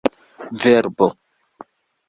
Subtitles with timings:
[0.61, 1.07] verbo